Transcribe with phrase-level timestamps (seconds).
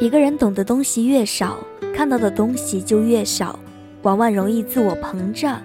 [0.00, 1.56] 一个人懂得东西越少，
[1.94, 3.58] 看到的东西就越少，
[4.02, 5.60] 往往容易自我膨胀；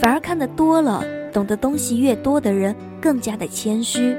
[0.00, 4.16] 反而看得多了，懂得东西越多的人更加的谦虚。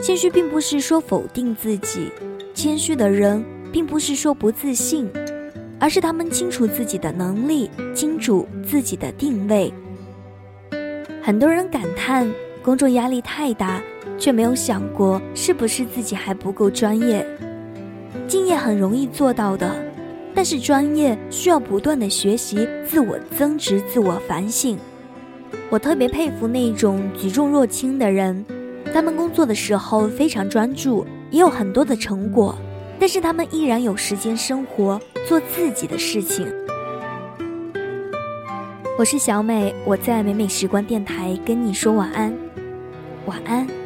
[0.00, 2.12] 谦虚并不是说否定自己，
[2.54, 5.10] 谦虚的人并不是说不自信，
[5.80, 9.72] 而是他们清楚自己的能力，清楚自己的定位。
[11.20, 12.32] 很多人感叹
[12.62, 13.82] 工作压力太大，
[14.16, 17.26] 却没有想过是不是自己还不够专业。
[18.28, 19.70] 敬业很容易做到的，
[20.34, 24.76] 但是专业需要不断的学习、自我增值、自我反省。
[25.70, 28.44] 我特别佩服那种举重若轻的人，
[28.92, 32.56] 他们工作的时候非常专注，也有很多的成果，
[32.98, 36.46] 但是他们依然有时间生活，做自己的事情。
[38.98, 42.32] 我是小美，我在美美时光电台跟你说晚安，
[43.26, 43.85] 晚安。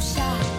[0.00, 0.49] 下。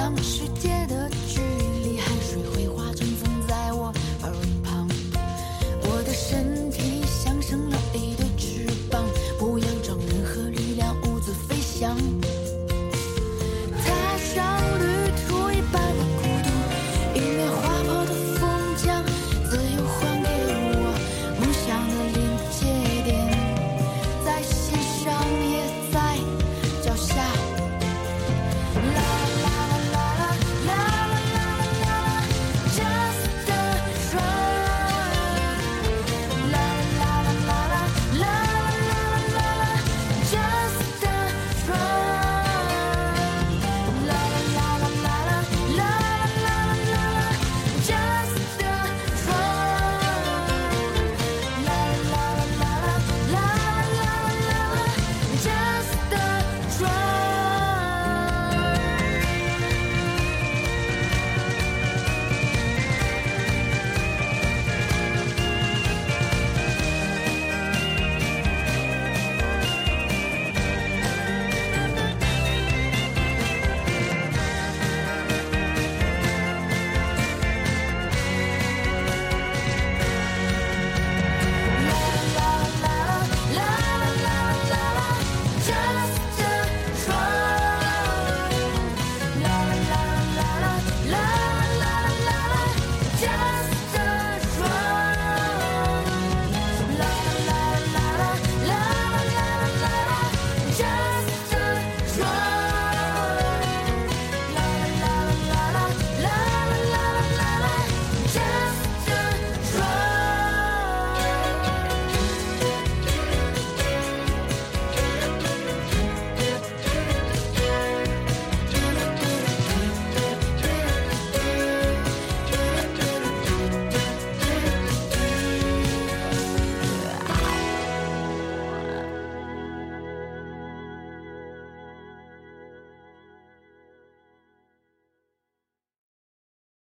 [0.00, 0.69] 让时间